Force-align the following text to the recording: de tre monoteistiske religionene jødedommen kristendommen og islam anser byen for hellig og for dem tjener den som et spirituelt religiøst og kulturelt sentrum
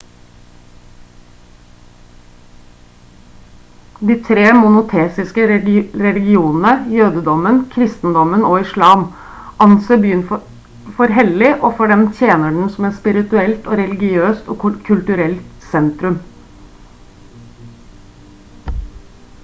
de 4.11 4.15
tre 4.29 4.45
monoteistiske 4.59 5.43
religionene 6.01 6.71
jødedommen 6.95 7.59
kristendommen 7.75 8.47
og 8.53 8.57
islam 8.63 9.05
anser 9.67 10.01
byen 10.07 10.25
for 10.31 11.15
hellig 11.19 11.51
og 11.59 11.69
for 11.81 11.93
dem 11.95 12.07
tjener 12.23 12.57
den 12.59 12.73
som 12.77 12.89
et 12.91 12.97
spirituelt 13.03 13.71
religiøst 13.77 14.51
og 14.55 14.59
kulturelt 14.67 15.69
sentrum 15.77 16.19